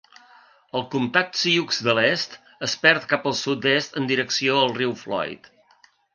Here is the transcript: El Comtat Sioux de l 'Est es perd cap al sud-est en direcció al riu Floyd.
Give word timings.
El 0.77 0.85
Comtat 0.95 1.37
Sioux 1.41 1.77
de 1.87 1.91
l 1.93 2.05
'Est 2.05 2.33
es 2.69 2.75
perd 2.87 3.07
cap 3.13 3.29
al 3.33 3.37
sud-est 3.43 4.01
en 4.03 4.11
direcció 4.15 4.59
al 4.65 4.75
riu 4.81 4.97
Floyd. 5.05 5.55